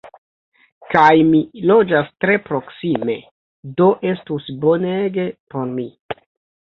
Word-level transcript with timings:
Kaj 0.93 1.11
mi 1.33 1.41
loĝas 1.73 2.09
tre 2.25 2.39
proksime! 2.47 3.17
Do 3.83 3.91
estus 4.13 4.49
bonege 4.65 5.27
por 5.53 5.69
mi! 5.79 5.87